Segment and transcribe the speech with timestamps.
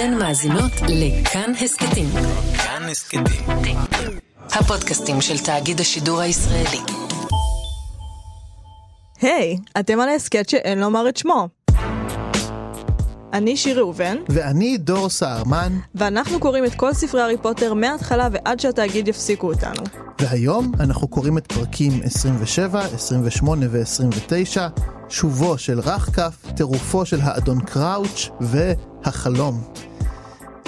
[0.00, 2.08] אתן מאזינות לכאן הסכתים.
[2.56, 3.24] כאן הסכתים.
[4.50, 6.78] הפודקאסטים של תאגיד השידור הישראלי.
[9.20, 11.48] היי, אתם על ההסכת שאין לומר את שמו.
[13.32, 18.60] אני שיר ראובן, ואני דור סהרמן, ואנחנו קוראים את כל ספרי הארי פוטר מההתחלה ועד
[18.60, 19.82] שהתאגיד יפסיקו אותנו.
[20.20, 24.58] והיום אנחנו קוראים את פרקים 27, 28 ו-29,
[25.08, 29.89] שובו של רחקף, טירופו של האדון קראוץ' והחלום.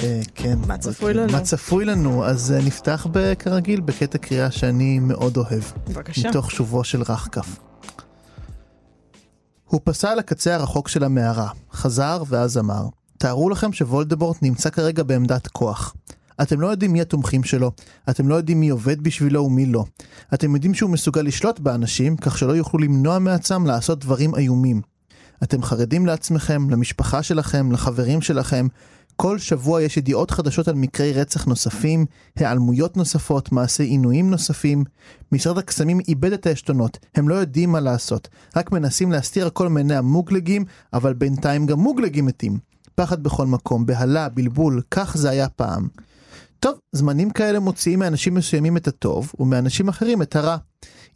[0.02, 0.58] אה, כן.
[0.66, 1.32] מה צפוי לנו?
[1.32, 2.24] מה צפוי לנו?
[2.24, 3.06] אז אה, נפתח
[3.38, 5.62] כרגיל בקטע קריאה שאני מאוד אוהב.
[5.88, 6.28] בבקשה.
[6.28, 7.58] מתוך שובו של רחקף.
[9.64, 12.86] הוא פסע לקצה הרחוק של המערה, חזר ואז אמר,
[13.18, 15.94] תארו לכם שוולדמורט נמצא כרגע בעמדת כוח.
[16.42, 17.72] אתם לא יודעים מי התומכים שלו,
[18.10, 19.84] אתם לא יודעים מי עובד בשבילו ומי לא.
[20.34, 24.80] אתם יודעים שהוא מסוגל לשלוט באנשים, כך שלא יוכלו למנוע מעצמם לעשות דברים איומים.
[25.42, 28.66] אתם חרדים לעצמכם, למשפחה שלכם, לחברים שלכם.
[29.16, 32.06] כל שבוע יש ידיעות חדשות על מקרי רצח נוספים,
[32.36, 34.84] היעלמויות נוספות, מעשי עינויים נוספים.
[35.32, 38.28] משרד הקסמים איבד את העשתונות, הם לא יודעים מה לעשות.
[38.56, 42.58] רק מנסים להסתיר הכל מעיני המוגלגים, אבל בינתיים גם מוגלגים מתים.
[42.94, 45.88] פחד בכל מקום, בהלה, בלבול, כך זה היה פעם.
[46.60, 50.56] טוב, זמנים כאלה מוציאים מאנשים מסוימים את הטוב, ומאנשים אחרים את הרע.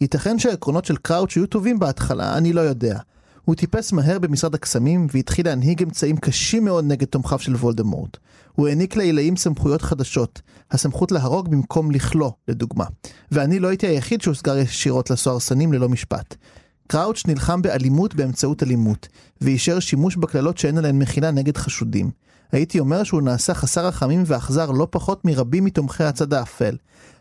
[0.00, 2.98] ייתכן שהעקרונות של קראוץ' היו טובים בהתחלה, אני לא יודע.
[3.46, 8.16] הוא טיפס מהר במשרד הקסמים והתחיל להנהיג אמצעים קשים מאוד נגד תומכיו של וולדמורט.
[8.52, 12.84] הוא העניק לעילאים סמכויות חדשות, הסמכות להרוג במקום לכלוא, לדוגמה.
[13.30, 16.36] ואני לא הייתי היחיד שהוסגר ישירות לסוהרסנים ללא משפט.
[16.86, 19.08] קראוץ' נלחם באלימות באמצעות אלימות,
[19.40, 22.10] ואישר שימוש בקללות שאין עליהן מחילה נגד חשודים.
[22.52, 26.76] הייתי אומר שהוא נעשה חסר רחמים ואכזר לא פחות מרבים מתומכי הצד האפל.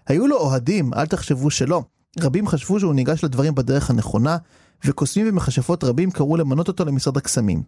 [0.07, 1.83] היו לו אוהדים, אל תחשבו שלא.
[2.19, 4.37] רבים חשבו שהוא ניגש לדברים בדרך הנכונה,
[4.85, 7.63] וקוסמים ומכשפות רבים קראו למנות אותו למשרד הקסמים.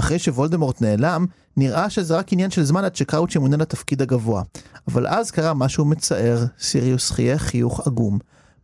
[0.00, 1.26] אחרי שוולדמורט נעלם,
[1.56, 4.42] נראה שזה רק עניין של זמן עד שקראוץ' ימונה לתפקיד הגבוה.
[4.88, 8.18] אבל אז קרה משהו מצער, סיריוס חייך חיוך עגום.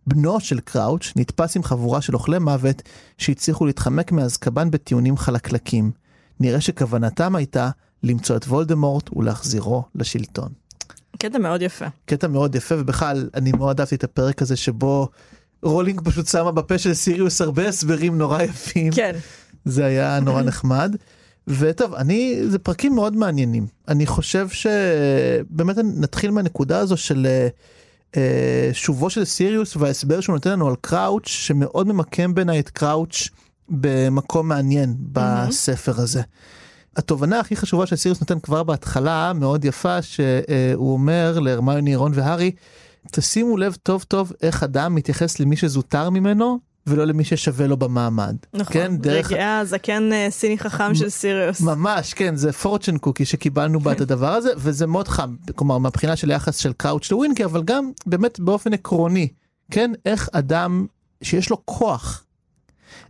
[0.07, 2.83] בנו של קראוץ' נתפס עם חבורה של אוכלי מוות
[3.19, 5.91] שהצליחו להתחמק מאזקבן בטיעונים חלקלקים.
[6.41, 7.71] נראה שכוונתם הייתה
[8.03, 10.49] למצוא את וולדמורט ולהחזירו לשלטון.
[11.19, 11.87] קטע מאוד יפה.
[12.06, 15.09] קטע מאוד יפה ובכלל אני מאוד אהבתי את הפרק הזה שבו
[15.62, 18.93] רולינג פשוט שמה בפה של סיריוס הרבה הסברים נורא יפים.
[18.93, 19.17] כן.
[19.65, 20.97] זה היה נורא נחמד.
[21.49, 23.67] וטוב, אני, זה פרקים מאוד מעניינים.
[23.89, 27.49] אני חושב שבאמת נתחיל מהנקודה הזו של אה,
[28.17, 33.28] אה, שובו של סיריוס וההסבר שהוא נותן לנו על קראוץ', שמאוד ממקם בעיניי את קראוץ'
[33.69, 36.23] במקום מעניין בספר הזה.
[36.97, 42.53] התובנה הכי חשובה שסיריוס נותן כבר בהתחלה, מאוד יפה, שהוא אומר להרמיוני, רון והארי,
[43.12, 48.37] תשימו לב טוב טוב איך אדם מתייחס למי שזוטר ממנו ולא למי ששווה לו במעמד.
[48.55, 48.72] נכון.
[48.72, 49.33] כן, דרך...
[49.33, 51.61] רגיעה, זקן אה, סיני חכם של סיריוס.
[51.61, 56.17] ממש, כן, זה פורצ'ן קוקי שקיבלנו בה את הדבר הזה, וזה מאוד חם, כלומר מהבחינה
[56.17, 59.28] של היחס של קראוץ' לווינקי, אבל גם באמת באופן עקרוני,
[59.71, 60.87] כן, איך אדם
[61.23, 62.25] שיש לו כוח,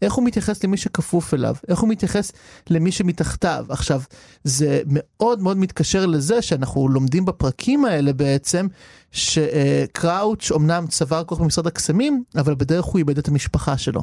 [0.03, 2.33] איך הוא מתייחס למי שכפוף אליו, איך הוא מתייחס
[2.71, 3.67] למי שמתחתיו.
[3.69, 4.03] עכשיו,
[4.45, 8.67] זה מאוד מאוד מתקשר לזה שאנחנו לומדים בפרקים האלה בעצם,
[9.12, 14.03] שקראוץ' אמנם צבר כוח במשרד הקסמים, אבל בדרך הוא איבד את המשפחה שלו.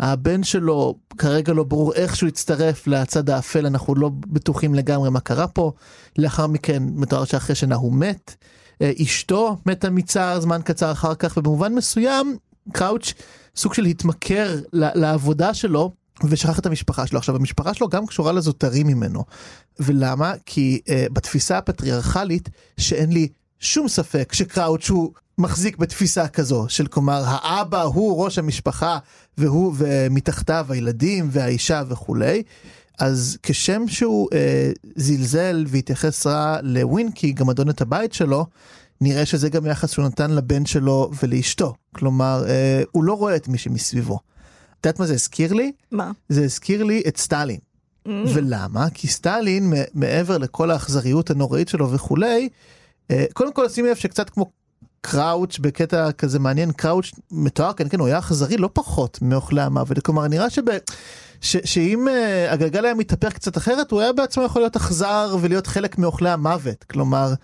[0.00, 5.20] הבן שלו, כרגע לא ברור איך שהוא יצטרף לצד האפל, אנחנו לא בטוחים לגמרי מה
[5.20, 5.72] קרה פה.
[6.18, 8.34] לאחר מכן, מתואר שאחרי שנה הוא מת.
[8.82, 12.36] אה, אשתו מתה מצער זמן קצר אחר כך, ובמובן מסוים,
[12.72, 13.12] קראוץ'
[13.56, 15.92] סוג של התמכר לעבודה שלו
[16.24, 17.18] ושכח את המשפחה שלו.
[17.18, 19.24] עכשיו המשפחה שלו גם קשורה לזוטרים ממנו.
[19.80, 20.32] ולמה?
[20.46, 23.28] כי uh, בתפיסה הפטריארכלית שאין לי
[23.60, 28.98] שום ספק שקראוץ' הוא מחזיק בתפיסה כזו של כלומר האבא הוא ראש המשפחה
[29.38, 32.42] והוא ומתחתיו הילדים והאישה וכולי.
[32.98, 38.46] אז כשם שהוא אה, זלזל והתייחס רע לווינקי, גם אדון את הבית שלו,
[39.00, 41.74] נראה שזה גם יחס שהוא נתן לבן שלו ולאשתו.
[41.96, 44.18] כלומר, אה, הוא לא רואה את מי שמסביבו.
[44.80, 45.72] את יודעת מה זה הזכיר לי?
[45.92, 46.12] מה?
[46.28, 47.58] זה הזכיר לי את סטלין.
[48.06, 48.10] Mm.
[48.34, 48.90] ולמה?
[48.94, 52.48] כי סטלין, מעבר לכל האכזריות הנוראית שלו וכולי,
[53.10, 54.50] אה, קודם כל שימי לב שקצת כמו
[55.00, 59.98] קראוץ' בקטע כזה מעניין, קראוץ' מתואר כאן, כן, הוא היה אכזרי לא פחות מאוכלי המוות.
[59.98, 60.62] כלומר, נראה שב...
[61.40, 65.66] ש, שאם uh, הגלגל היה מתהפך קצת אחרת, הוא היה בעצמו יכול להיות אכזר ולהיות
[65.66, 66.84] חלק מאוכלי המוות.
[66.84, 67.34] כלומר,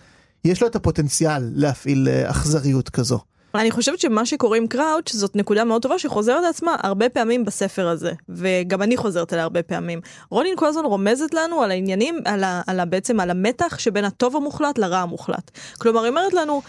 [0.45, 3.19] יש לו את הפוטנציאל להפעיל uh, אכזריות כזו.
[3.61, 7.45] אני חושבת שמה שקורה עם קראוץ' זאת נקודה מאוד טובה שחוזרת על עצמה הרבה פעמים
[7.45, 10.01] בספר הזה, וגם אני חוזרת עליה הרבה פעמים.
[10.29, 14.05] רולין כל הזמן רומזת לנו על העניינים, על, ה, על ה, בעצם על המתח שבין
[14.05, 15.51] הטוב המוחלט לרע המוחלט.
[15.77, 16.61] כלומר, היא אומרת לנו,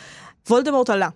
[0.51, 1.09] וולדמורט עלה.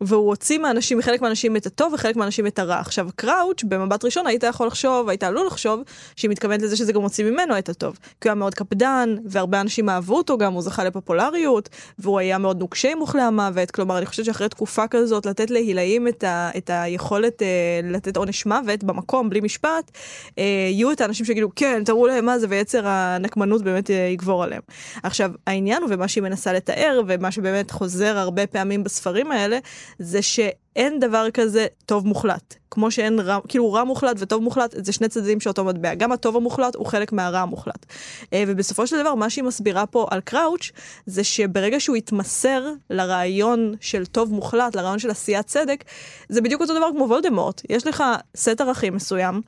[0.00, 2.78] והוא הוציא מהאנשים, מחלק מהאנשים את הטוב וחלק מהאנשים את הרע.
[2.78, 5.80] עכשיו, קראוץ', במבט ראשון היית יכול לחשוב, היית עלול לחשוב,
[6.16, 7.98] שהיא מתכוונת לזה שזה גם הוציא ממנו את הטוב.
[8.20, 12.38] כי הוא היה מאוד קפדן, והרבה אנשים אהבו אותו גם, הוא זכה לפופולריות, והוא היה
[12.38, 13.70] מאוד נוקשה עם אוכלי המוות.
[13.70, 18.46] כלומר, אני חושבת שאחרי תקופה כזאת, לתת להילאים את, ה, את היכולת אה, לתת עונש
[18.46, 19.90] מוות במקום, בלי משפט,
[20.38, 24.44] אה, יהיו את האנשים שיגידו, כן, תראו להם מה זה, ויצר הנקמנות באמת אה, יגבור
[24.44, 24.62] עליהם.
[25.02, 29.58] עכשיו, העניין הוא, ומה שהיא מנסה לתאר, ומה שבאמת חוזר הרבה פעמים בספרים האלה,
[29.98, 32.54] זה שאין דבר כזה טוב מוחלט.
[32.70, 35.94] כמו שאין רע, כאילו רע מוחלט וטוב מוחלט, זה שני צדדים של אותו מטבע.
[35.94, 37.86] גם הטוב המוחלט הוא חלק מהרע המוחלט.
[38.32, 40.70] אה, ובסופו של דבר, מה שהיא מסבירה פה על קראוץ',
[41.06, 45.84] זה שברגע שהוא התמסר לרעיון של טוב מוחלט, לרעיון של עשיית צדק,
[46.28, 47.62] זה בדיוק אותו דבר כמו וולדמורט.
[47.70, 48.04] יש לך
[48.36, 49.40] סט ערכים מסוים,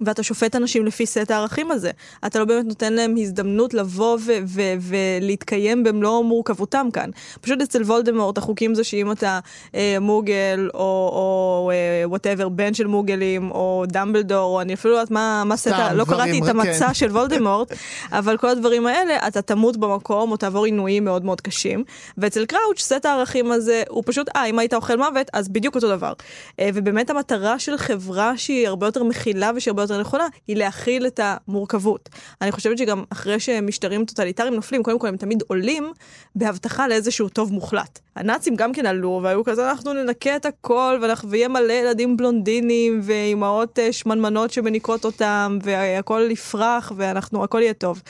[0.00, 1.90] ואתה שופט אנשים לפי סט הערכים הזה.
[2.26, 7.10] אתה לא באמת נותן להם הזדמנות לבוא ו- ו- ולהתקיים במלוא מורכבותם כאן.
[7.40, 9.38] פשוט אצל וולדמורט החוקים זה שאם אתה
[9.74, 11.70] אה, מוגל או
[12.04, 15.72] whatever, אה, בן של מוגלים או דמבלדור, או אני אפילו לא יודעת מה, מה סט.
[15.94, 16.94] לא קראתי את המצע כן.
[16.94, 17.72] של וולדמורט,
[18.18, 21.84] אבל כל הדברים האלה, אתה תמות במקום או תעבור עינויים מאוד מאוד קשים.
[22.18, 25.88] ואצל קראוץ' סט הערכים הזה הוא פשוט, אה, אם היית אוכל מוות, אז בדיוק אותו
[25.88, 26.12] דבר.
[26.60, 31.06] אה, ובאמת המטרה של חברה שהיא הרבה יותר מכילה ושהיא הרבה יותר נכונה, היא להכיל
[31.06, 32.08] את המורכבות.
[32.42, 35.92] אני חושבת שגם אחרי שמשטרים טוטליטריים נופלים, קודם כל הם תמיד עולים
[36.34, 37.98] בהבטחה לאיזשהו טוב מוחלט.
[38.16, 43.00] הנאצים גם כן עלו, והיו כזה, אנחנו ננקה את הכל, ואנחנו, ויהיה מלא ילדים בלונדינים,
[43.02, 48.02] ואימהות אה, שמנמנות שמניקות אותם, והכל יפרח, ואנחנו, הכל יהיה טוב.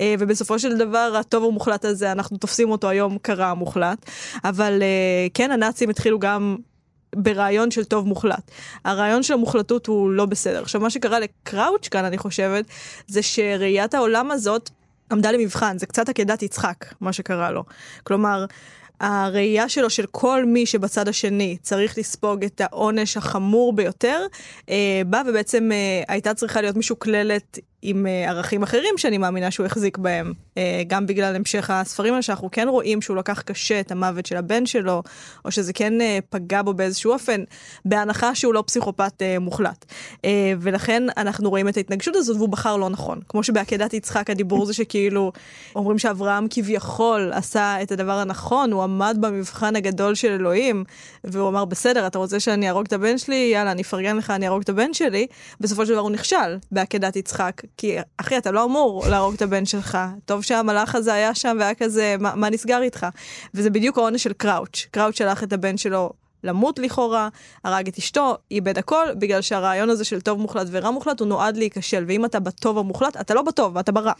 [0.00, 4.10] אה, ובסופו של דבר, הטוב המוחלט הזה, אנחנו תופסים אותו היום כרע המוחלט.
[4.44, 6.56] אבל אה, כן, הנאצים התחילו גם
[7.16, 8.50] ברעיון של טוב מוחלט.
[8.84, 10.62] הרעיון של המוחלטות הוא לא בסדר.
[10.62, 12.64] עכשיו, מה שקרה לקראוץ' כאן, אני חושבת,
[13.06, 14.70] זה שראיית העולם הזאת
[15.12, 17.64] עמדה למבחן, זה קצת עקדת יצחק, מה שקרה לו.
[18.04, 18.46] כלומר,
[19.00, 24.26] הראייה שלו של כל מי שבצד השני צריך לספוג את העונש החמור ביותר,
[24.68, 29.66] אה, באה ובעצם אה, הייתה צריכה להיות משוקללת עם אה, ערכים אחרים שאני מאמינה שהוא
[29.66, 33.92] החזיק בהם, אה, גם בגלל המשך הספרים האלה שאנחנו כן רואים שהוא לקח קשה את
[33.92, 35.02] המוות של הבן שלו,
[35.44, 37.44] או שזה כן אה, פגע בו באיזשהו אופן,
[37.84, 39.84] בהנחה שהוא לא פסיכופת מוחלט.
[40.60, 43.20] ולכן אנחנו רואים את ההתנגשות הזאת והוא בחר לא נכון.
[43.28, 45.32] כמו שבעקדת יצחק הדיבור זה שכאילו
[45.76, 50.84] אומרים שאברהם כביכול עשה את הדבר הנכון, הוא עמד במבחן הגדול של אלוהים,
[51.24, 53.50] והוא אמר בסדר, אתה רוצה שאני אהרוג את הבן שלי?
[53.52, 55.26] יאללה, אני אפרגן לך, אני אהרוג את הבן שלי.
[55.60, 57.62] בסופו של דבר הוא נכשל בעקדת יצחק.
[57.76, 59.98] כי אחי, אתה לא אמור להרוג את הבן שלך.
[60.24, 63.06] טוב שהמלאך הזה היה שם והיה כזה, מה, מה נסגר איתך?
[63.54, 64.86] וזה בדיוק העונש של קראוץ'.
[64.90, 66.10] קראוץ' שלח את הבן שלו
[66.44, 67.28] למות לכאורה,
[67.64, 71.56] הרג את אשתו, איבד הכל, בגלל שהרעיון הזה של טוב מוחלט ורע מוחלט הוא נועד
[71.56, 74.12] להיכשל, ואם אתה בטוב המוחלט, אתה לא בטוב, אתה ברע.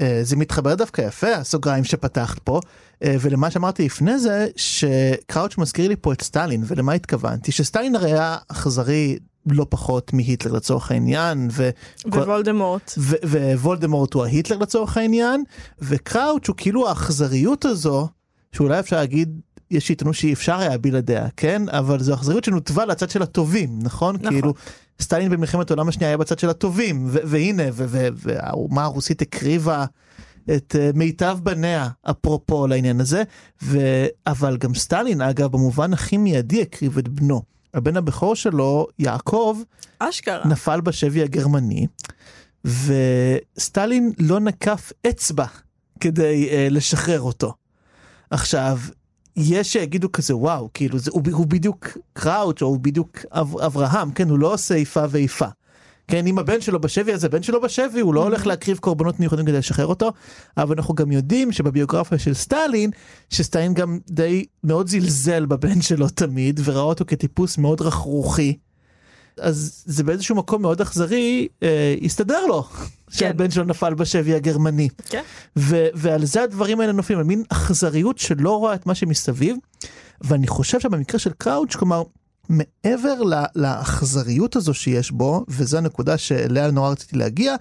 [0.00, 2.60] אה, זה מתחבר דווקא יפה, הסוגריים שפתחת פה,
[3.04, 7.52] אה, ולמה שאמרתי לפני זה, שקראוץ' מזכיר לי פה את סטלין, ולמה התכוונתי?
[7.52, 11.70] שסטלין הרי היה אכזרי לא פחות מהיטלר לצורך העניין ו...
[12.06, 15.44] ווולדמורט ו- ווולדמורט הוא ההיטלר לצורך העניין
[15.78, 18.08] וקראוץ' הוא כאילו האכזריות הזו
[18.52, 23.10] שאולי אפשר להגיד יש שיטענו שאי אפשר היה בלעדיה כן אבל זו אכזריות שנותבה לצד
[23.10, 24.30] של הטובים נכון, נכון.
[24.30, 24.54] כאילו
[25.00, 27.62] סטלין במלחמת העולם השנייה היה בצד של הטובים ו- והנה
[28.16, 29.84] והאומה הרוסית הקריבה.
[30.56, 33.22] את uh, מיטב בניה אפרופו לעניין הזה
[33.62, 37.42] ו- אבל גם סטלין אגב במובן הכי מיידי הקריב את בנו.
[37.74, 39.58] הבן הבכור שלו, יעקב,
[39.98, 40.46] אשכרה.
[40.46, 41.86] נפל בשבי הגרמני,
[42.64, 45.46] וסטלין לא נקף אצבע
[46.00, 47.54] כדי uh, לשחרר אותו.
[48.30, 48.78] עכשיו,
[49.36, 54.12] יש שיגידו כזה וואו כאילו זה הוא, הוא בדיוק קראוץ' או הוא בדיוק אב, אברהם
[54.12, 55.46] כן הוא לא עושה איפה ואיפה.
[56.08, 58.24] כן אם הבן שלו בשבי אז הבן שלו בשבי הוא לא mm-hmm.
[58.24, 60.12] הולך להקריב קורבנות מיוחדים כדי לשחרר אותו
[60.56, 62.90] אבל אנחנו גם יודעים שבביוגרפיה של סטלין
[63.30, 68.56] שסטלין גם די מאוד זלזל בבן שלו תמיד וראה אותו כטיפוס מאוד רכרוכי.
[69.40, 72.84] אז זה באיזשהו מקום מאוד אכזרי אה, הסתדר לו כן.
[73.10, 75.22] שהבן שלו נפל בשבי הגרמני כן.
[75.58, 79.56] ו- ועל זה הדברים האלה נופלים על מין אכזריות שלא רואה את מה שמסביב
[80.20, 82.02] ואני חושב שבמקרה של קראוץ' כלומר.
[82.48, 83.14] מעבר
[83.54, 87.54] לאכזריות הזו שיש בו, וזו הנקודה שאליה נורא רציתי להגיע,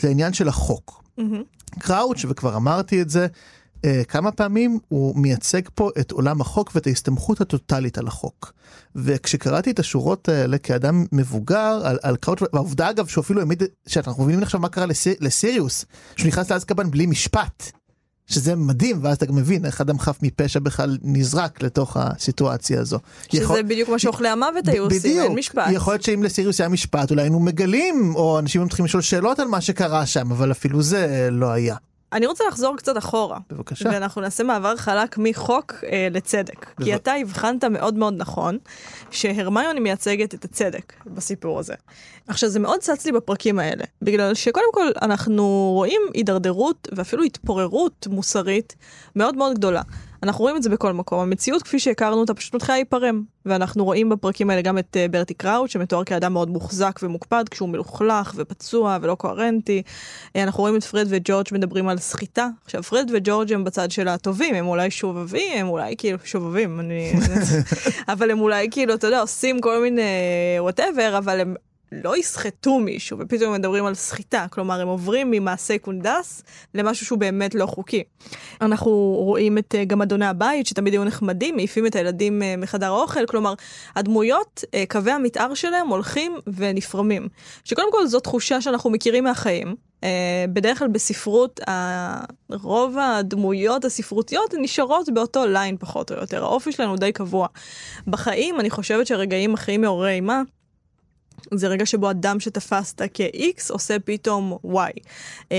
[0.00, 1.02] זה העניין של החוק.
[1.18, 1.78] Mm-hmm.
[1.78, 3.26] קראוץ', וכבר אמרתי את זה,
[3.78, 8.52] Uh, כמה פעמים הוא מייצג פה את עולם החוק ואת ההסתמכות הטוטלית על החוק.
[8.94, 14.22] וכשקראתי את השורות האלה כאדם מבוגר על, על קראוץ', והעובדה אגב שהוא אפילו העמיד, שאנחנו
[14.22, 15.84] מבינים עכשיו מה קרה לסיר, לסיריוס,
[16.16, 17.72] שהוא נכנס לאזקבן בלי משפט.
[18.28, 22.98] שזה מדהים ואז אתה גם מבין איך אדם חף מפשע בכלל נזרק לתוך הסיטואציה הזו.
[23.32, 23.62] שזה יכול...
[23.62, 25.66] בדיוק מה שאוכלי המוות היו עושים, אין משפט.
[25.72, 29.48] יכול להיות שאם לסיריוס היה משפט אולי היינו מגלים או אנשים מתחילים לשאול שאלות על
[29.48, 31.76] מה שקרה שם אבל אפילו זה לא היה.
[32.12, 33.38] אני רוצה לחזור קצת אחורה.
[33.50, 33.88] בבקשה.
[33.92, 36.66] ואנחנו נעשה מעבר חלק מחוק אה, לצדק.
[36.78, 38.58] בב- כי אתה הבחנת מאוד מאוד נכון
[39.10, 41.74] שהרמיוני מייצגת את הצדק בסיפור הזה.
[42.28, 48.06] עכשיו זה מאוד צץ לי בפרקים האלה, בגלל שקודם כל אנחנו רואים הידרדרות ואפילו התפוררות
[48.10, 48.76] מוסרית
[49.16, 49.82] מאוד מאוד גדולה.
[50.22, 53.22] אנחנו רואים את זה בכל מקום, המציאות כפי שהכרנו אותה פשוט מתחילה להיפרם.
[53.48, 57.68] ואנחנו רואים בפרקים האלה גם את אה, ברטי קראוט שמתואר כאדם מאוד מוחזק ומוקפד כשהוא
[57.68, 59.82] מלוכלך ופצוע ולא קוהרנטי.
[60.36, 62.48] אה, אנחנו רואים את פרד וג'ורג' מדברים על סחיטה.
[62.64, 67.12] עכשיו פרד וג'ורג' הם בצד של הטובים, הם אולי שובבים, הם אולי כאילו שובבים, אני...
[68.12, 70.02] אבל הם אולי כאילו, אתה יודע, עושים כל מיני
[70.58, 71.54] whatever, אבל הם
[71.92, 76.42] לא יסחטו מישהו, ופתאום הם מדברים על סחיטה, כלומר הם עוברים ממעשה קונדס
[76.74, 78.02] למשהו שהוא באמת לא חוקי.
[78.60, 82.86] אנחנו רואים את אה, גם אדוני הבית, שתמיד היו נחמדים, מעיפים את הילדים אה, מחדר
[82.86, 83.54] האוכל, כלומר,
[83.96, 87.28] הדמויות, אה, קווי המתאר שלהם הולכים ונפרמים.
[87.64, 89.74] שקודם כל זו תחושה שאנחנו מכירים מהחיים.
[90.52, 91.60] בדרך כלל בספרות,
[92.50, 97.46] רוב הדמויות הספרותיות נשארות באותו ליין פחות או יותר, האופי שלנו די קבוע.
[98.06, 100.42] בחיים אני חושבת שהרגעים הכי מעוררי אימה
[101.54, 105.00] זה רגע שבו אדם שתפסת כ-X עושה פתאום Y.
[105.42, 105.52] Uh,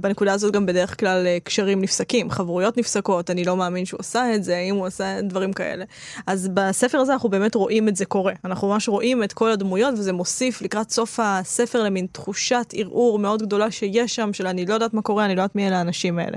[0.00, 4.34] בנקודה הזאת גם בדרך כלל uh, קשרים נפסקים, חברויות נפסקות, אני לא מאמין שהוא עשה
[4.34, 5.84] את זה, האם הוא עשה דברים כאלה.
[6.26, 8.32] אז בספר הזה אנחנו באמת רואים את זה קורה.
[8.44, 13.42] אנחנו ממש רואים את כל הדמויות וזה מוסיף לקראת סוף הספר למין תחושת ערעור מאוד
[13.42, 16.18] גדולה שיש שם, של אני לא יודעת מה קורה, אני לא יודעת מי אלה האנשים
[16.18, 16.36] האלה.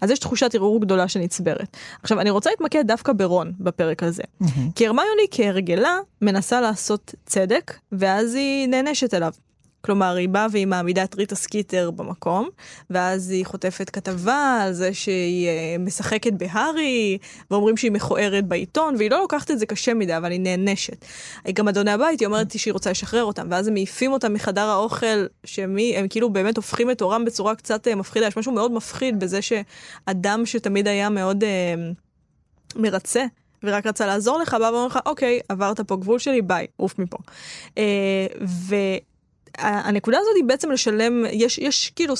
[0.00, 1.76] אז יש תחושת ערעור גדולה שנצברת.
[2.02, 4.22] עכשיו, אני רוצה להתמקד דווקא ברון בפרק הזה.
[4.74, 9.32] כי הרמיוני כהרגלה מנסה לעשות צדק, ואז היא נענשת אליו.
[9.84, 12.48] כלומר, היא באה והיא מעמידה את ריטה סקיטר במקום,
[12.90, 17.18] ואז היא חוטפת כתבה על זה שהיא אה, משחקת בהארי,
[17.50, 21.04] ואומרים שהיא מכוערת בעיתון, והיא לא לוקחת את זה קשה מדי, אבל היא נענשת.
[21.52, 25.26] גם אדוני הבית, היא אומרת שהיא רוצה לשחרר אותם, ואז הם מעיפים אותם מחדר האוכל,
[25.44, 25.76] שהם
[26.10, 28.26] כאילו באמת הופכים את עורם בצורה קצת אה, מפחידה.
[28.26, 31.74] יש משהו מאוד מפחיד בזה שאדם שתמיד היה מאוד אה,
[32.76, 33.24] מרצה,
[33.64, 37.18] ורק רצה לעזור לך, בא ואומר לך, אוקיי, עברת פה גבול שלי, ביי, עוף מפה.
[37.78, 38.26] אה,
[39.62, 42.14] והנקודה הזאת היא בעצם לשלם, יש, יש כאילו,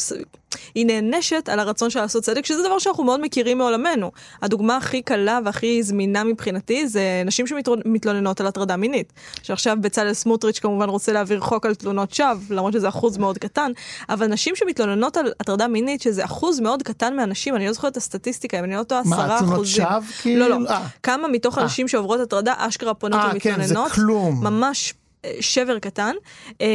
[0.74, 4.10] היא נענשת על הרצון שלה לעשות צדק, שזה דבר שאנחנו מאוד מכירים מעולמנו.
[4.42, 9.12] הדוגמה הכי קלה והכי זמינה מבחינתי זה נשים שמתלוננות על הטרדה מינית.
[9.42, 13.72] שעכשיו בצלאל סמוטריץ' כמובן רוצה להעביר חוק על תלונות שווא, למרות שזה אחוז מאוד קטן,
[14.08, 17.96] אבל נשים שמתלוננות על הטרדה מינית, שזה אחוז מאוד קטן מהנשים, אני לא זוכרת את
[17.96, 19.84] הסטטיסטיקה, אם אני לא טועה, עשרה מה, תלונות אחוזים.
[19.84, 20.48] שווא כאילו?
[20.48, 20.68] לא, לא.
[20.68, 20.86] אה.
[21.02, 21.62] כמה מתוך אה.
[21.62, 23.92] הנשים שעוברות הטרדה אשכרה פונות אה, כן, זה ומתלוננות?
[23.92, 24.44] כלום.
[24.44, 24.94] ממש
[25.40, 26.14] שבר קטן,
[26.60, 26.66] אה,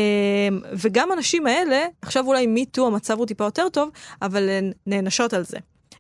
[0.74, 3.90] וגם הנשים האלה, עכשיו אולי מיטו המצב הוא טיפה יותר טוב,
[4.22, 5.58] אבל הן נענשות על זה.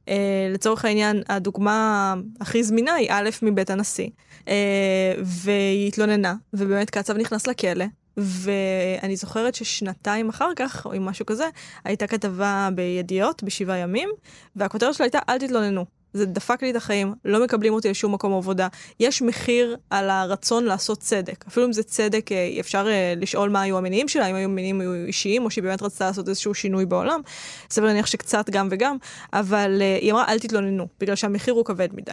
[0.09, 4.09] אה, לצורך העניין, הדוגמה הכי זמינה היא א' מבית הנשיא,
[4.47, 7.85] אה, והיא התלוננה, ובאמת קצב נכנס לכלא.
[8.17, 11.49] ואני זוכרת ששנתיים אחר כך, או משהו כזה,
[11.83, 14.09] הייתה כתבה בידיעות בשבעה ימים,
[14.55, 15.98] והכותרת שלה הייתה אל תתלוננו.
[16.13, 18.67] זה דפק לי את החיים, לא מקבלים אותי לשום מקום עבודה.
[18.99, 21.45] יש מחיר על הרצון לעשות צדק.
[21.47, 24.81] אפילו אם זה צדק, אה, אפשר אה, לשאול מה היו המניעים שלה, אם היו מניעים
[25.07, 27.21] אישיים, או שהיא באמת רצתה לעשות איזשהו שינוי בעולם.
[27.69, 28.97] סביר להניח שקצת גם וגם,
[29.33, 32.11] אבל אה, היא אמרה אל תתלוננו, בגלל שהמחיר הוא כבד מדי.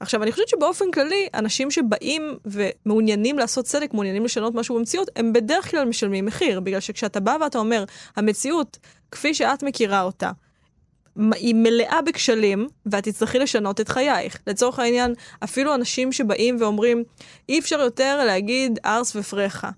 [0.00, 5.32] עכשיו, אני חושבת שבאופן כללי, אנשים שבאים ומעוניינים לעשות צדק, מעוניינים לשנות משהו במציאות, הם
[5.32, 7.84] בדרך כלל משלמים מחיר, בגלל שכשאתה בא ואתה אומר,
[8.16, 8.78] המציאות,
[9.10, 10.30] כפי שאת מכירה אותה,
[11.34, 14.38] היא מלאה בכשלים, ואת תצטרכי לשנות את חייך.
[14.46, 17.04] לצורך העניין, אפילו אנשים שבאים ואומרים,
[17.48, 19.70] אי אפשר יותר להגיד ארס ופרחה.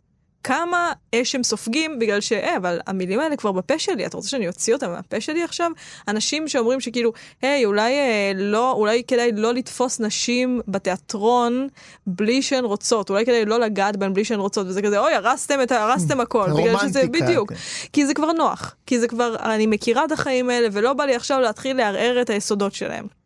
[0.44, 2.32] כמה אש הם סופגים בגלל ש...
[2.32, 5.70] אה, אבל המילים האלה כבר בפה שלי, אתה רוצה שאני אוציא אותם מהפה שלי עכשיו?
[6.08, 11.68] אנשים שאומרים שכאילו, היי, אולי אה, לא, אולי כדאי לא לתפוס נשים בתיאטרון
[12.06, 15.62] בלי שהן רוצות, אולי כדאי לא לגעת בהן בלי שהן רוצות, וזה כזה, אוי, הרסתם,
[15.62, 17.52] את, ה- הרסתם הכל, בגלל שזה, רומנטיקה, בדיוק.
[17.52, 17.58] כן.
[17.92, 21.14] כי זה כבר נוח, כי זה כבר, אני מכירה את החיים האלה, ולא בא לי
[21.14, 23.19] עכשיו להתחיל לערער את היסודות שלהם.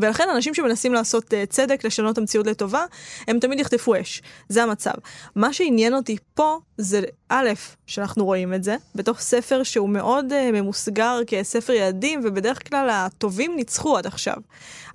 [0.00, 2.84] ולכן אנשים שמנסים לעשות uh, צדק, לשנות המציאות לטובה,
[3.28, 4.22] הם תמיד יחטפו אש.
[4.48, 4.92] זה המצב.
[5.36, 7.48] מה שעניין אותי פה זה א',
[7.86, 13.56] שאנחנו רואים את זה, בתוך ספר שהוא מאוד uh, ממוסגר כספר ילדים, ובדרך כלל הטובים
[13.56, 14.36] ניצחו עד עכשיו.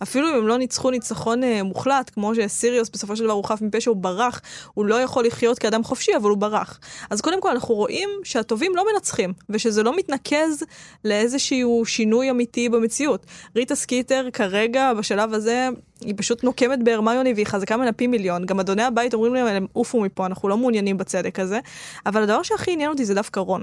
[0.03, 3.61] אפילו אם הם לא ניצחו ניצחון uh, מוחלט, כמו שסיריוס בסופו של דבר הוא חף
[3.61, 4.41] מפשע, הוא ברח,
[4.73, 6.79] הוא לא יכול לחיות כאדם חופשי, אבל הוא ברח.
[7.09, 10.63] אז קודם כל אנחנו רואים שהטובים לא מנצחים, ושזה לא מתנקז
[11.05, 13.25] לאיזשהו שינוי אמיתי במציאות.
[13.55, 15.69] ריטה סקיטר כרגע, בשלב הזה,
[16.05, 18.45] היא פשוט נוקמת בהרמיוני והיא חזקה ממנה פי מיליון.
[18.45, 21.59] גם אדוני הבית אומרים להם, עופו מפה, אנחנו לא מעוניינים בצדק הזה.
[22.05, 23.61] אבל הדבר שהכי עניין אותי זה דווקא רון.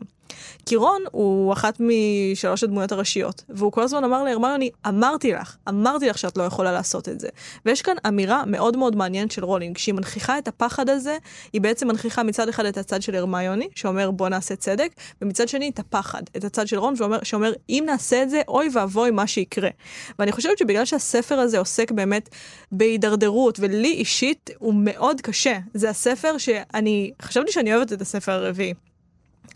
[0.66, 6.08] כי רון הוא אחת משלוש הדמויות הראשיות, והוא כל הזמן אמר להרמיוני, אמרתי לך, אמרתי
[6.08, 7.28] לך שאת לא יכולה לעשות את זה.
[7.66, 11.16] ויש כאן אמירה מאוד מאוד מעניינת של רולינג, כשהיא מנכיחה את הפחד הזה,
[11.52, 14.92] היא בעצם מנכיחה מצד אחד את הצד של הרמיוני, שאומר בוא נעשה צדק,
[15.22, 18.68] ומצד שני את הפחד, את הצד של רון, שאומר, שאומר אם נעשה את זה, אוי
[18.72, 19.70] ואבוי מה שיקרה.
[20.18, 22.27] ואני חושבת שבגלל שהספר הזה עוסק באמת
[22.72, 25.58] בהידרדרות, ולי אישית הוא מאוד קשה.
[25.74, 28.74] זה הספר שאני, חשבתי שאני אוהבת את הספר הרביעי.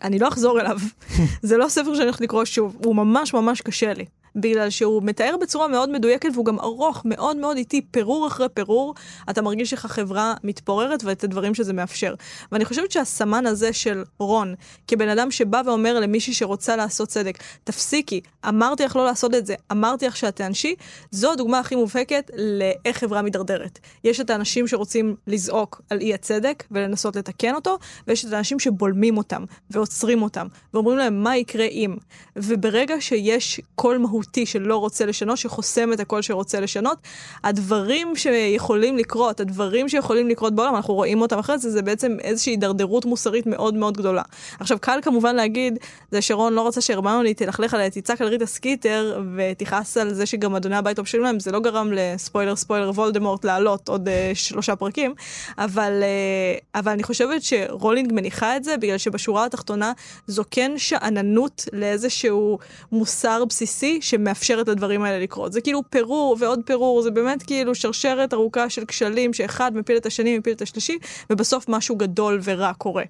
[0.02, 0.78] אני לא אחזור אליו.
[1.42, 4.04] זה לא ספר שאני הולכת לקרוא שוב, הוא ממש ממש קשה לי.
[4.36, 8.94] בגלל שהוא מתאר בצורה מאוד מדויקת והוא גם ארוך, מאוד מאוד איטי, פירור אחרי פירור,
[9.30, 12.14] אתה מרגיש איך החברה מתפוררת ואת הדברים שזה מאפשר.
[12.52, 14.54] ואני חושבת שהסמן הזה של רון,
[14.88, 19.54] כבן אדם שבא ואומר למישהי שרוצה לעשות צדק, תפסיקי, אמרתי לך לא לעשות את זה,
[19.72, 20.74] אמרתי לך שאת תענשי,
[21.10, 23.78] זו הדוגמה הכי מובהקת לאיך חברה מידרדרת.
[24.04, 29.16] יש את האנשים שרוצים לזעוק על אי הצדק ולנסות לתקן אותו, ויש את האנשים שבולמים
[29.16, 31.96] אותם ועוצרים אותם, ואומרים להם מה יקרה אם.
[32.36, 36.98] וברגע שיש קול מהות מהותי שלא רוצה לשנות, שחוסם את הקול שרוצה לשנות.
[37.44, 42.52] הדברים שיכולים לקרות, הדברים שיכולים לקרות בעולם, אנחנו רואים אותם אחרי זה, זה בעצם איזושהי
[42.52, 44.22] הידרדרות מוסרית מאוד מאוד גדולה.
[44.60, 45.78] עכשיו, קל כמובן להגיד,
[46.10, 50.54] זה שרון לא רוצה שהרמיוני תלכלך עליה, תצעק על ריטה סקיטר, ותכעס על זה שגם
[50.54, 54.76] אדוני הבית תופשים להם, זה לא גרם ל spoiler spoiler וולדמורט לעלות עוד uh, שלושה
[54.76, 55.14] פרקים,
[55.58, 59.92] אבל, uh, אבל אני חושבת שרולינג מניחה את זה, בגלל שבשורה התחתונה
[60.26, 62.58] זו כן שאננות לאיזשהו
[62.92, 65.52] מוסר בסיסי, שמאפשרת לדברים האלה לקרות.
[65.52, 70.06] זה כאילו פירור ועוד פירור, זה באמת כאילו שרשרת ארוכה של כשלים שאחד מפיל את
[70.06, 70.98] השני, מפיל את השלישי,
[71.30, 73.04] ובסוף משהו גדול ורע קורה.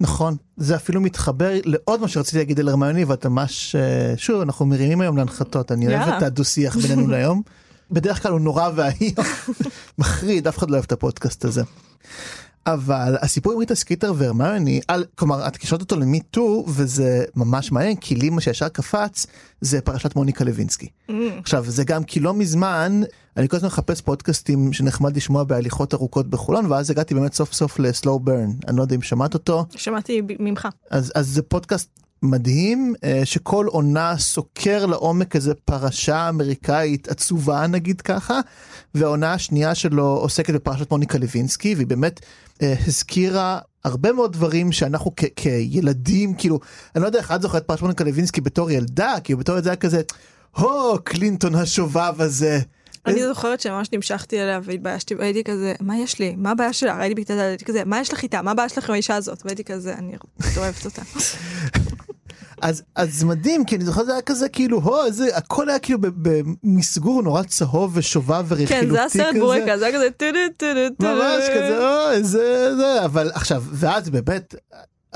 [0.00, 4.66] נכון, זה אפילו מתחבר לעוד מה שרציתי להגיד על הרמיוני ואת ממש, אה, שוב, אנחנו
[4.66, 7.42] מרימים היום להנחתות, אני אוהב את הדו-שיח בינינו להיום.
[7.90, 9.14] בדרך כלל הוא נורא ואיום,
[9.98, 11.62] מחריד, אף אחד לא אוהב את הפודקאסט הזה.
[12.66, 14.80] אבל הסיפור עם ריטה סקיטר והרמיוני,
[15.14, 19.26] כלומר את קישרת אותו ל Me Too וזה ממש מעניין כי לי מה שישר קפץ
[19.60, 20.88] זה פרשת מוניקה לוינסקי.
[21.10, 21.12] Mm.
[21.38, 23.02] עכשיו זה גם כי לא מזמן
[23.36, 27.78] אני כל הזמן מחפש פודקאסטים שנחמד לשמוע בהליכות ארוכות בחולון ואז הגעתי באמת סוף סוף
[27.78, 29.64] לסלואו ברן אני לא יודע אם שמעת אותו.
[29.70, 30.68] שמעתי ממך.
[30.90, 38.00] אז, אז זה פודקאסט מדהים אה, שכל עונה סוקר לעומק איזה פרשה אמריקאית עצובה נגיד
[38.00, 38.40] ככה
[38.94, 42.20] והעונה השנייה שלו עוסקת בפרשת מוניקה לוינסקי והיא באמת
[42.62, 46.60] אה, הזכירה הרבה מאוד דברים שאנחנו כילדים כאילו
[46.94, 50.02] אני לא יודע איך את זוכרת פרשת מוניקה לוינסקי בתור ילדה כאילו בתור ילדה כזה
[50.56, 52.60] הו קלינטון השובב הזה.
[53.06, 56.34] אני זוכרת שממש נמשכתי אליה והתביישתי והייתי כזה מה יש לי?
[56.36, 58.42] מה הבעיה שלה הייתי בכיתה הייתי כזה מה יש לך איתה?
[58.42, 59.42] מה הבעיה שלך עם האישה הזאת?
[59.44, 60.16] והייתי כזה אני
[60.56, 61.02] אוהבת אותה.
[62.62, 65.98] אז אז מדהים כי אני זוכר זה היה כזה כאילו הו זה הכל היה כאילו
[66.02, 68.86] במסגור נורא צהוב ושובב ורכילותי כזה.
[68.86, 70.26] כן זה הסרט בורקה זה היה כזה טו
[70.58, 70.66] טו
[70.98, 73.04] טו ממש כזה אוי זה זה.
[73.04, 74.54] אבל עכשיו ואז באמת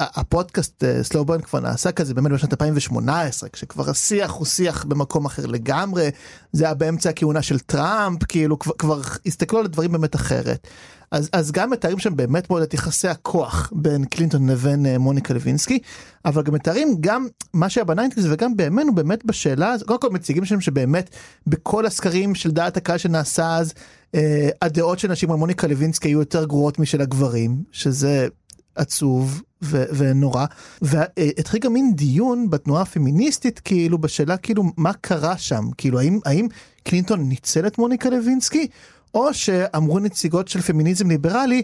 [0.00, 6.10] הפודקאסט סלובן כבר נעשה כזה באמת בשנת 2018 כשכבר השיח הוא שיח במקום אחר לגמרי
[6.52, 10.66] זה היה באמצע הכהונה של טראמפ כאילו כבר, כבר הסתכלו על הדברים באמת אחרת.
[11.10, 15.34] אז, אז גם מתארים שם באמת מאוד את יחסי הכוח בין קלינטון לבין uh, מוניקה
[15.34, 15.78] לוינסקי
[16.24, 20.10] אבל גם מתארים גם מה שהיה ב nineties וגם בימינו באמת בשאלה הזאת קודם כל
[20.10, 21.10] מציגים שם שבאמת
[21.46, 23.72] בכל הסקרים של דעת הקהל שנעשה אז
[24.16, 24.18] uh,
[24.62, 28.28] הדעות של נשים על מוניקה לוינסקי היו יותר גרועות משל הגברים שזה
[28.74, 30.46] עצוב ו- ונורא
[30.82, 35.64] והתחיל גם מין דיון בתנועה הפמיניסטית כאילו בשאלה כאילו מה קרה שם?
[35.76, 36.48] כאילו האם האם
[36.84, 38.66] קלינטון ניצל את מוניקה לוינסקי
[39.14, 41.62] או שאמרו נציגות של פמיניזם ליברלי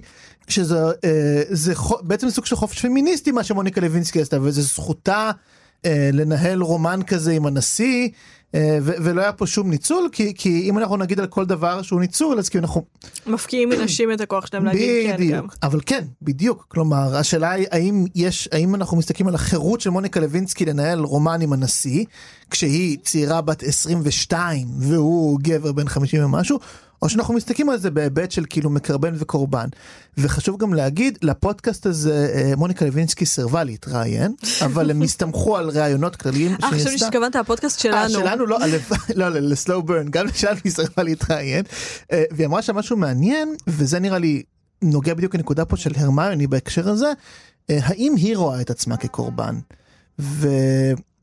[0.49, 5.31] שזה אה, זה בעצם סוג של חופש פמיניסטי מה שמוניקה לוינסקי עשתה וזה זכותה
[5.85, 8.09] אה, לנהל רומן כזה עם הנשיא
[8.57, 12.01] אה, ולא היה פה שום ניצול כי כי אם אנחנו נגיד על כל דבר שהוא
[12.01, 12.85] ניצול אז כאילו אנחנו
[13.27, 15.47] מפקיעים מנשים את הכוח שלהם להגיד כן גם.
[15.62, 20.21] אבל כן בדיוק כלומר השאלה היא האם יש האם אנחנו מסתכלים על החירות של מוניקה
[20.21, 22.05] לוינסקי לנהל רומן עם הנשיא
[22.51, 26.59] כשהיא צעירה בת 22 והוא גבר בן 50 ומשהו
[27.07, 29.69] או שאנחנו מסתכלים על זה בהיבט של כאילו מקרבן וקורבן.
[30.19, 34.35] וחשוב גם להגיד לפודקאסט הזה אה, מוניקה לוינסקי סירבה להתראיין
[34.66, 36.57] אבל הם הסתמכו על ראיונות כלליים.
[36.62, 37.97] אה חשבתי שהתכוונת הפודקאסט שלנו.
[37.97, 38.59] אה, שלנו לא,
[39.14, 41.64] לא לסלואו ברן גם שלנו היא סירבה להתראיין
[42.12, 44.42] אה, והיא אמרה שם משהו מעניין וזה נראה לי
[44.83, 47.12] נוגע בדיוק לנקודה פה של הרמיוני בהקשר הזה
[47.69, 49.55] האם היא רואה את עצמה כקורבן.
[50.19, 50.49] ו...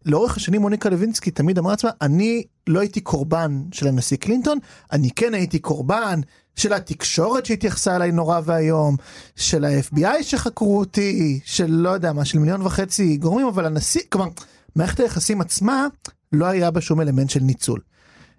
[0.05, 4.57] לאורך השנים מוניקה לוינסקי תמיד אמרה לעצמה אני לא הייתי קורבן של הנשיא קלינטון
[4.91, 6.19] אני כן הייתי קורבן
[6.55, 8.95] של התקשורת שהתייחסה אליי נורא ואיום
[9.35, 14.27] של ה-FBI שחקרו אותי של לא יודע מה של מיליון וחצי גורמים אבל הנשיא כלומר
[14.75, 15.87] מערכת היחסים עצמה
[16.33, 17.79] לא היה בה שום אלמנט של ניצול.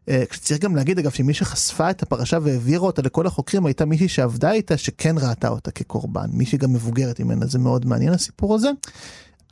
[0.09, 4.09] אה, צריך גם להגיד אגב שמי שחשפה את הפרשה והעבירה אותה לכל החוקרים הייתה מישהי
[4.09, 8.71] שעבדה איתה שכן ראתה אותה כקורבן, מישהי גם מבוגרת ממנה, זה מאוד מעניין הסיפור הזה.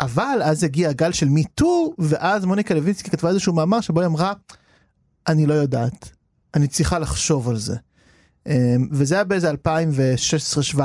[0.00, 4.06] אבל אז הגיע הגל של Me Too ואז מוניקה לוינסקי כתבה איזשהו מאמר שבו היא
[4.06, 4.32] אמרה
[5.28, 6.10] אני לא יודעת,
[6.54, 7.76] אני צריכה לחשוב על זה.
[8.46, 10.78] אמ, וזה היה באיזה 2016-2017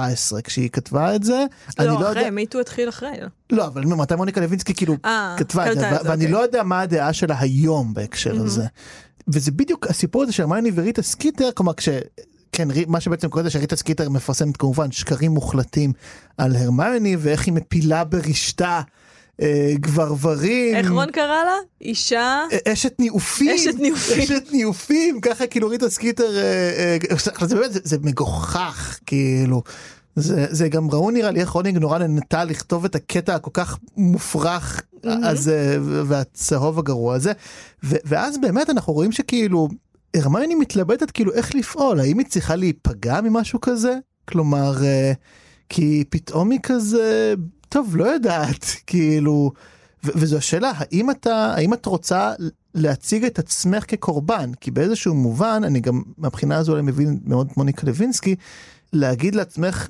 [0.43, 1.45] כשהיא כתבה את זה.
[1.79, 3.09] לא, לא אחרי, יודע, Me Too התחיל אחרי.
[3.51, 6.27] לא אבל מתי מוניקה לוינסקי כאילו אה, כתבה את זה, ו- ואני אוקיי.
[6.27, 8.45] לא יודע מה הדעה שלה היום בהקשר מהמם.
[8.45, 8.65] הזה.
[9.27, 11.89] וזה בדיוק הסיפור הזה של הרמיוני וריטה סקיטר, כלומר כש...
[12.51, 15.93] כן, מה שבעצם קורה זה שריטה סקיטר מפרסמת כמובן שקרים מוחלטים
[16.37, 18.81] על הרמיוני ואיך היא מפילה ברשתה
[19.41, 20.75] אה, גברברים.
[20.75, 21.55] איך רון קרא לה?
[21.81, 22.43] אישה...
[22.51, 24.23] אה, אשת ניאופים, אשת ניאופים.
[24.23, 29.63] אשת ניאופים, ככה כאילו ריטה סקיטר, אה, אה, זה באמת, זה, זה מגוחך, כאילו.
[30.15, 33.77] זה, זה גם ראו נראה לי איך רולינג נורא נהנתה לכתוב את הקטע הכל כך
[33.97, 37.31] מופרך הזה והצהוב הגרוע הזה
[37.83, 39.67] ו, ואז באמת אנחנו רואים שכאילו
[40.15, 41.99] הרמיוני מתלבטת כאילו איך לפעול?
[41.99, 43.97] האם היא צריכה להיפגע ממשהו כזה?
[44.25, 45.13] כלומר אה,
[45.69, 47.33] כי פתאום היא כזה
[47.69, 49.51] טוב לא יודעת כאילו
[50.03, 52.33] ו- וזו השאלה האם אתה האם את רוצה
[52.75, 54.51] להציג את עצמך כקורבן?
[54.61, 58.35] כי באיזשהו מובן אני גם מהבחינה הזו אני מבין מאוד מוניקה לוינסקי
[58.93, 59.87] להגיד לעצמך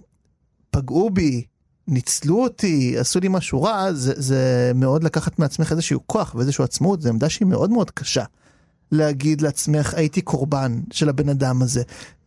[0.71, 1.45] פגעו בי
[1.87, 7.01] ניצלו אותי עשו לי משהו רע זה, זה מאוד לקחת מעצמך איזשהו כוח ואיזשהו עצמאות
[7.01, 8.23] זו עמדה שהיא מאוד מאוד קשה.
[8.91, 11.83] להגיד לעצמך הייתי קורבן של הבן אדם הזה.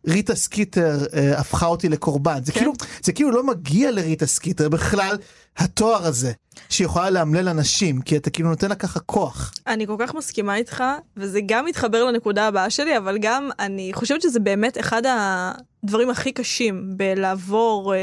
[0.08, 2.58] ריטה סקיטר אה, הפכה אותי לקורבן זה כן.
[2.58, 5.16] כאילו זה כאילו לא מגיע לריטה סקיטר בכלל
[5.60, 6.32] התואר הזה
[6.68, 9.52] שיכולה לאמלל אנשים כי אתה כאילו נותן לה ככה כוח.
[9.66, 10.84] אני כל כך מסכימה איתך,
[11.16, 16.32] וזה גם מתחבר לנקודה הבאה שלי, אבל גם אני חושבת שזה באמת אחד הדברים הכי
[16.32, 17.98] קשים בלעבור אה,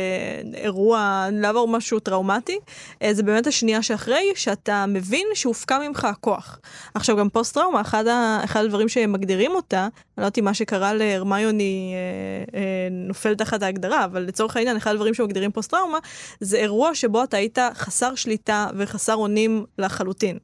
[0.54, 2.60] אירוע, לעבור משהו טראומטי,
[3.02, 6.60] אה, זה באמת השנייה שאחרי, שאתה מבין שהופקע ממך הכוח.
[6.94, 10.54] עכשיו גם פוסט טראומה, אחד, ה, אחד הדברים שמגדירים אותה, אני לא יודעת אם מה
[10.54, 15.98] שקרה להרמיוני אה, אה, נופל תחת ההגדרה, אבל לצורך העניין, אחד הדברים שמגדירים פוסט טראומה,
[16.42, 20.38] זה אירוע שבו אתה היית חסר שליטה וחסר אונים לחלוטין.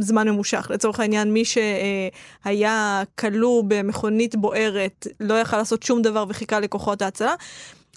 [0.00, 0.66] זמן ממושך.
[0.70, 7.34] לצורך העניין, מי שהיה כלוא במכונית בוערת, לא יכל לעשות שום דבר וחיכה לכוחות ההצלה.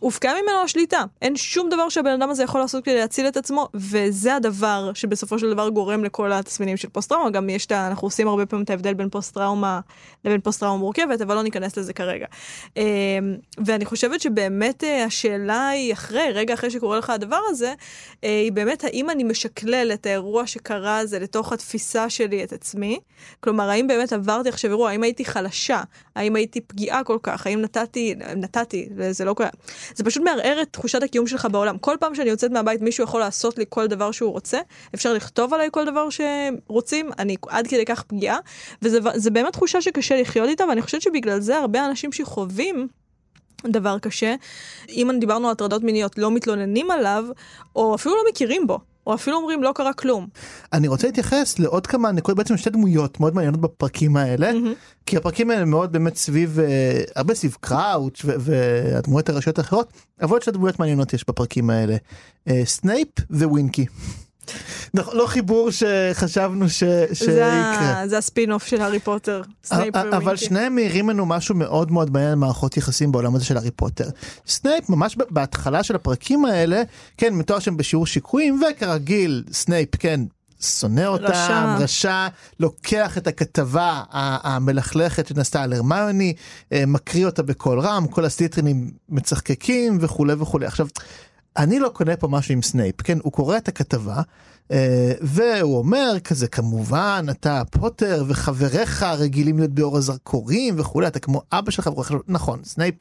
[0.01, 3.67] הופקעה ממנו השליטה, אין שום דבר שהבן אדם הזה יכול לעשות כדי להציל את עצמו,
[3.73, 7.87] וזה הדבר שבסופו של דבר גורם לכל התסמינים של פוסט טראומה, גם יש את ה...
[7.87, 9.79] אנחנו עושים הרבה פעמים את ההבדל בין פוסט טראומה
[10.25, 12.25] לבין פוסט טראומה מורכבת, אבל לא ניכנס לזה כרגע.
[12.77, 12.83] אמ,
[13.65, 17.73] ואני חושבת שבאמת אה, השאלה היא אחרי, רגע אחרי שקורה לך הדבר הזה,
[18.23, 22.99] אה, היא באמת האם אני משקלל את האירוע שקרה הזה לתוך התפיסה שלי את עצמי,
[23.39, 25.81] כלומר האם באמת עברתי עכשיו אירוע, האם הייתי חלשה,
[26.15, 29.49] האם הייתי פגיעה כל כך, האם נתתי, נתתי, זה לא קרה.
[29.95, 31.77] זה פשוט מערער את תחושת הקיום שלך בעולם.
[31.77, 34.59] כל פעם שאני יוצאת מהבית מישהו יכול לעשות לי כל דבר שהוא רוצה,
[34.95, 38.37] אפשר לכתוב עליי כל דבר שרוצים, אני עד כדי כך פגיעה,
[38.81, 42.87] וזה זה באמת תחושה שקשה לחיות איתה, ואני חושבת שבגלל זה הרבה אנשים שחווים
[43.67, 44.35] דבר קשה,
[44.89, 47.25] אם דיברנו על הטרדות מיניות, לא מתלוננים עליו,
[47.75, 48.79] או אפילו לא מכירים בו.
[49.07, 50.27] או אפילו אומרים לא קרה כלום.
[50.73, 54.73] אני רוצה להתייחס לעוד כמה נקודות בעצם שתי דמויות מאוד מעניינות בפרקים האלה מהמם.
[55.05, 60.41] כי הפרקים האלה מאוד באמת סביב אה, הרבה סביב קראוץ' והדמויות הראשיות האחרות אבל עוד
[60.41, 61.95] שתי דמויות מעניינות יש בפרקים האלה
[62.47, 63.85] אה, סנייפ ווינקי.
[64.93, 68.03] לא לא חיבור שחשבנו ש- זה, שיקרה.
[68.07, 69.41] זה הספין אוף של הארי פוטר.
[69.63, 70.35] סנייפ אבל.
[70.35, 74.09] שניהם מאירים לנו משהו מאוד מאוד מעניין מערכות יחסים בעולם הזה של הארי פוטר.
[74.47, 76.81] סנייפ ממש בהתחלה של הפרקים האלה,
[77.17, 80.21] כן, מתואר שם בשיעור שיקויים, וכרגיל סנייפ, כן.
[80.61, 81.75] שונא אותם, רשע.
[81.79, 82.27] רשע,
[82.59, 86.33] לוקח את הכתבה המלכלכת שנעשתה על הרמיוני,
[86.73, 90.65] אה, מקריא אותה בקול רם, כל הסליטרינים מצחקקים וכולי וכולי.
[90.65, 90.87] עכשיו,
[91.57, 94.21] אני לא קונה פה משהו עם סנייפ, כן, הוא קורא את הכתבה,
[94.71, 101.41] אה, והוא אומר כזה, כמובן, אתה פוטר וחבריך רגילים להיות באור הזרקורים וכולי, אתה כמו
[101.51, 101.89] אבא שלך.
[102.27, 102.95] נכון, סנייפ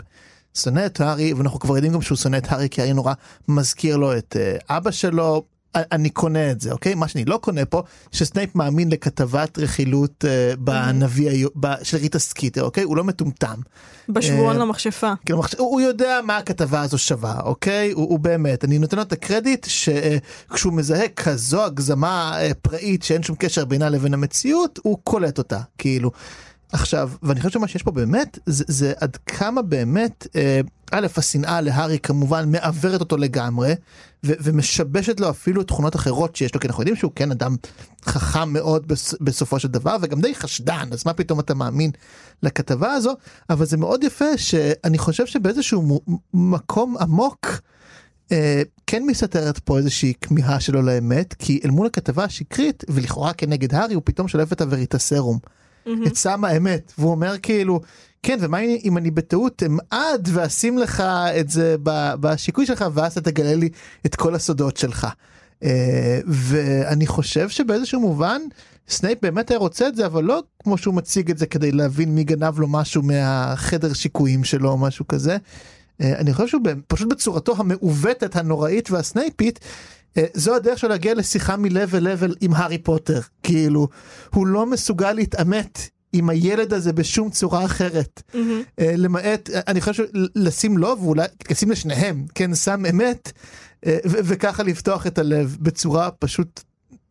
[0.54, 3.14] שונא את הארי, ואנחנו כבר יודעים גם שהוא שונא את הארי, כי הארי נורא
[3.48, 5.44] מזכיר לו את אה, אבא שלו.
[5.74, 6.94] אני קונה את זה, אוקיי?
[6.94, 12.62] מה שאני לא קונה פה, שסנייפ מאמין לכתבת רכילות אה, בנביא ב- של ריטה סקיטר,
[12.62, 12.84] אוקיי?
[12.84, 13.54] הוא לא מטומטם.
[14.08, 15.12] בשבועון אה, למכשפה.
[15.24, 17.90] כאילו, מחש- הוא הוא יודע מה הכתבה הזו שווה, אוקיי?
[17.92, 23.22] הוא, הוא באמת, אני נותן לו את הקרדיט שכשהוא מזהה כזו הגזמה אה, פראית שאין
[23.22, 26.10] שום קשר בינה לבין המציאות, הוא קולט אותה, כאילו.
[26.72, 30.60] עכשיו, ואני חושב שמה שיש פה באמת, זה, זה עד כמה באמת, אה,
[30.92, 33.72] א', השנאה להארי כמובן מעוורת אותו לגמרי,
[34.24, 37.56] ו- ומשבשת לו אפילו תכונות אחרות שיש לו, כי אנחנו יודעים שהוא כן אדם
[38.04, 41.90] חכם מאוד בס- בסופו של דבר, וגם די חשדן, אז מה פתאום אתה מאמין
[42.42, 43.14] לכתבה הזו,
[43.50, 46.00] אבל זה מאוד יפה שאני חושב שבאיזשהו
[46.34, 47.46] מקום עמוק,
[48.32, 53.74] אה, כן מסתתרת פה איזושהי כמיהה שלו לאמת, כי אל מול הכתבה השקרית, ולכאורה כנגד
[53.74, 55.38] הארי, הוא פתאום שולף את הווריטסרום.
[56.06, 57.80] את סם האמת, והוא אומר כאילו,
[58.22, 61.00] כן, ומה אם אני בטעות אמעד ואשים לך
[61.40, 61.76] את זה
[62.20, 63.68] בשיקוי שלך, ואז אתה תגלה לי
[64.06, 65.06] את כל הסודות שלך.
[65.62, 68.40] אה, ואני חושב שבאיזשהו מובן,
[68.88, 72.14] סנייפ באמת היה רוצה את זה, אבל לא כמו שהוא מציג את זה כדי להבין
[72.14, 75.36] מי גנב לו משהו מהחדר שיקויים שלו או משהו כזה.
[76.00, 79.60] אה, אני חושב שהוא פשוט בצורתו המעוותת, הנוראית והסנייפית,
[80.16, 83.20] אה, זו הדרך שלו להגיע לשיחה מ-level level עם הארי פוטר.
[83.42, 83.88] כאילו,
[84.34, 88.22] הוא לא מסוגל להתעמת עם הילד הזה בשום צורה אחרת.
[88.80, 93.32] אה, למעט, אני חושב לשים לו, ואולי לשים לשניהם, כן, סם אמת,
[93.86, 96.60] אה, ו- וככה לפתוח את הלב בצורה פשוט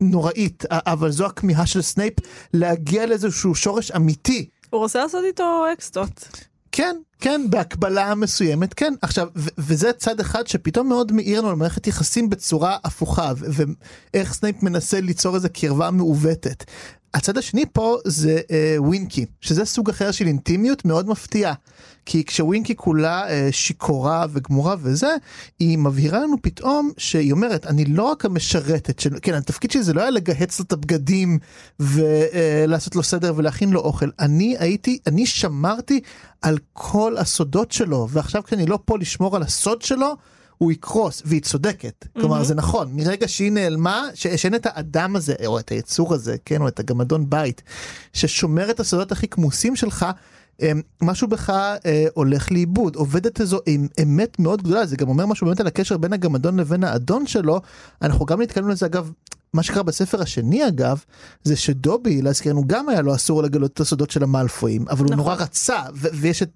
[0.02, 0.64] נוראית.
[0.72, 2.14] אבל זו הכמיהה של סנייפ
[2.54, 4.50] להגיע לאיזשהו שורש אמיתי.
[4.70, 6.28] הוא רוצה לעשות איתו אקסטות.
[6.72, 8.94] כן, כן, בהקבלה מסוימת, כן.
[9.02, 13.34] עכשיו, ו- וזה צד אחד שפתאום מאוד מאיר לנו על מערכת יחסים בצורה הפוכה,
[14.14, 16.64] ואיך סנייפ מנסה ליצור איזו קרבה מעוותת.
[17.14, 21.54] הצד השני פה זה אה, ווינקי, שזה סוג אחר של אינטימיות מאוד מפתיעה.
[22.06, 25.16] כי כשווינקי כולה אה, שיכורה וגמורה וזה,
[25.60, 29.10] היא מבהירה לנו פתאום שהיא אומרת, אני לא רק המשרתת, של...
[29.22, 31.40] כן, התפקיד שלי זה לא היה לגהץ לו את הבגדים
[31.80, 36.00] ולעשות לו סדר ולהכין לו אוכל, אני הייתי, אני שמרתי
[36.42, 40.16] על כל הסודות שלו, ועכשיו כשאני לא פה לשמור על הסוד שלו,
[40.60, 42.06] הוא יקרוס, והיא צודקת.
[42.14, 46.62] כלומר, זה נכון, מרגע שהיא נעלמה, שאין את האדם הזה, או את היצור הזה, כן,
[46.62, 47.62] או את הגמדון בית,
[48.14, 50.06] ששומר את הסודות הכי כמוסים שלך,
[50.62, 53.60] אמ, משהו בך אה, הולך לאיבוד, עובדת איזו
[54.04, 57.62] אמת מאוד גדולה, זה גם אומר משהו באמת על הקשר בין הגמדון לבין האדון שלו,
[58.02, 59.12] אנחנו גם נתקלנו לזה אגב.
[59.54, 61.04] מה שקרה בספר השני אגב,
[61.44, 65.18] זה שדובי, להזכירנו, גם היה לו אסור לגלות את הסודות של המאלפואים, אבל הוא נכון.
[65.18, 66.50] נורא רצה, ויש את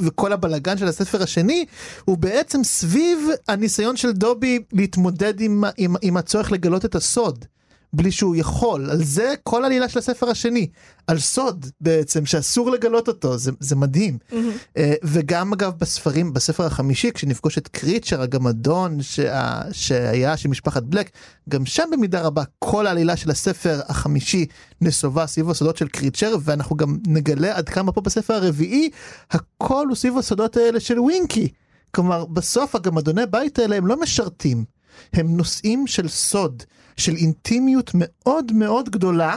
[0.00, 1.64] וכל הבלגן של הספר השני
[2.04, 7.44] הוא בעצם סביב הניסיון של דובי להתמודד עם, עם, עם הצורך לגלות את הסוד.
[7.92, 10.68] בלי שהוא יכול, על זה כל עלילה של הספר השני,
[11.06, 14.18] על סוד בעצם, שאסור לגלות אותו, זה, זה מדהים.
[14.30, 14.34] Mm-hmm.
[14.34, 21.10] Uh, וגם אגב בספרים, בספר החמישי, כשנפגוש את קריצ'ר, הגמדון שה, שהיה של משפחת בלק,
[21.48, 24.46] גם שם במידה רבה כל העלילה של הספר החמישי
[24.80, 28.90] נסובה סביב הסודות של קריצ'ר, ואנחנו גם נגלה עד כמה פה בספר הרביעי,
[29.30, 31.48] הכל הוא סביב הסודות האלה של ווינקי.
[31.94, 34.64] כלומר, בסוף הגמדוני בית האלה הם לא משרתים,
[35.12, 36.62] הם נושאים של סוד.
[36.96, 39.36] של אינטימיות מאוד מאוד גדולה,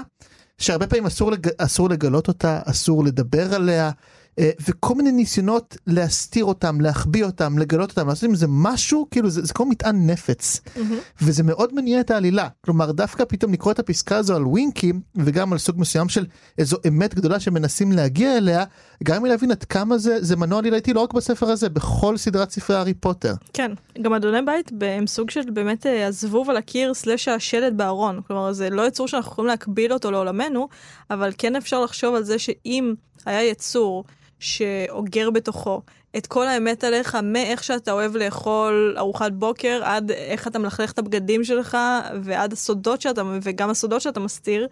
[0.57, 1.47] שהרבה פעמים אסור, לג...
[1.57, 3.91] אסור לגלות אותה, אסור לדבר עליה,
[4.39, 9.45] וכל מיני ניסיונות להסתיר אותם, להחביא אותם, לגלות אותם, לעשות עם זה משהו, כאילו זה,
[9.45, 10.79] זה כמו מטען נפץ, mm-hmm.
[11.21, 12.47] וזה מאוד מניע את העלילה.
[12.61, 16.25] כלומר, דווקא פתאום לקרוא את הפסקה הזו על ווינקי, וגם על סוג מסוים של
[16.57, 18.63] איזו אמת גדולה שמנסים להגיע אליה,
[19.03, 22.75] גם מלהבין עד כמה זה, זה מנוע עלילתי לא רק בספר הזה, בכל סדרת ספרי
[22.75, 23.33] הארי פוטר.
[23.53, 23.71] כן,
[24.01, 28.21] גם אדוני בית הם סוג של באמת אה, הזבוב על הקיר סלש השלד בארון.
[28.27, 30.67] כלומר, זה לא יצור שאנחנו יכולים להקביל אותו לעולמנו,
[31.09, 32.93] אבל כן אפשר לחשוב על זה שאם
[33.25, 34.03] היה יצור
[34.45, 35.81] שאוגר בתוכו
[36.17, 40.99] את כל האמת עליך, מאיך שאתה אוהב לאכול ארוחת בוקר, עד איך אתה מלכלך את
[40.99, 41.77] הבגדים שלך,
[42.23, 44.67] ועד הסודות שאתה, וגם הסודות שאתה מסתיר,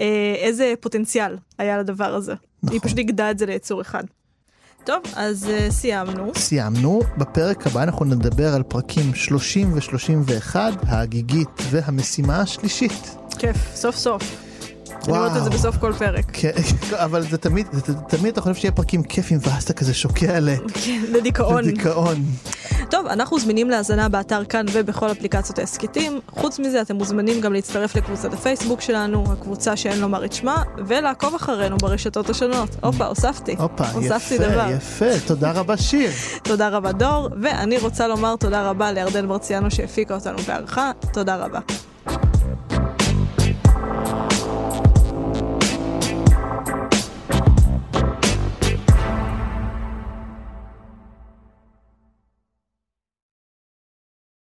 [0.00, 2.34] אה, איזה פוטנציאל היה לדבר הזה.
[2.62, 2.72] נכון.
[2.74, 4.04] היא פשוט איגדה את זה ליצור אחד.
[4.84, 6.32] טוב, אז uh, סיימנו.
[6.36, 7.00] סיימנו.
[7.18, 13.16] בפרק הבא אנחנו נדבר על פרקים 30 ו-31, ההגיגית והמשימה השלישית.
[13.38, 14.45] כיף, סוף סוף.
[15.04, 16.24] אני אומרת את זה בסוף כל פרק.
[16.32, 16.50] כן,
[16.92, 20.56] אבל זה תמיד, זה, תמיד אתה חושב שיהיה פרקים כיפים ואז אתה כזה שוקע ל...
[20.74, 21.64] כן, לדיכאון.
[21.64, 22.24] לדיכאון.
[22.90, 26.20] טוב, אנחנו זמינים להאזנה באתר כאן ובכל אפליקציות ההסכתים.
[26.30, 31.34] חוץ מזה, אתם מוזמנים גם להצטרף לקבוצת הפייסבוק שלנו, הקבוצה שאין לומר את שמה, ולעקוב
[31.34, 32.68] אחרינו ברשתות השונות.
[32.82, 33.56] הופה, הוספתי.
[33.58, 34.66] הופה, הוספתי יפה, דבר.
[34.76, 35.20] יפה.
[35.26, 36.10] תודה רבה שיר.
[36.42, 40.90] תודה רבה דור, ואני רוצה לומר תודה רבה לירדן מרציאנו שהפיקה אותנו בערכה.
[41.12, 41.60] תודה רבה.